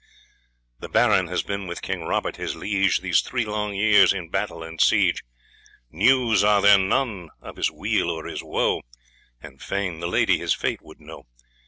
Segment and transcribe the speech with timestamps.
[0.79, 4.63] The Baron has been with King Robert his liege These three long years in battle
[4.63, 5.21] and siege;
[5.91, 8.81] News are there none of his weal or his woe,
[9.43, 11.27] And fain the Lady his fate would know.